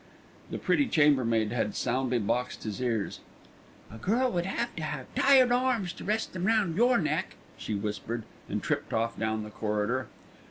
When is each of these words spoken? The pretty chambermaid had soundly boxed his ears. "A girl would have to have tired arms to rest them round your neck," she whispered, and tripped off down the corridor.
The 0.49 0.57
pretty 0.57 0.87
chambermaid 0.87 1.51
had 1.51 1.75
soundly 1.75 2.17
boxed 2.17 2.63
his 2.63 2.81
ears. 2.81 3.19
"A 3.93 3.99
girl 3.99 4.31
would 4.31 4.47
have 4.47 4.75
to 4.77 4.81
have 4.81 5.05
tired 5.13 5.51
arms 5.51 5.93
to 5.93 6.03
rest 6.03 6.33
them 6.33 6.47
round 6.47 6.75
your 6.75 6.97
neck," 6.97 7.35
she 7.55 7.75
whispered, 7.75 8.23
and 8.49 8.63
tripped 8.63 8.93
off 8.93 9.19
down 9.19 9.43
the 9.43 9.51
corridor. 9.51 10.07